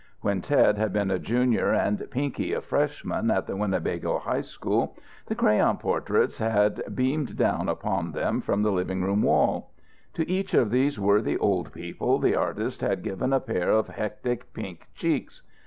[0.21, 4.97] When Ted had been a junior and Pinky a freshman at the Winnebago High School
[5.27, 9.69] the crayon portraits had beamed down upon them from the living room wall.
[10.15, 14.51] To each of these worthy old people the artist had given a pair of hectic
[14.55, 15.43] pink cheeks.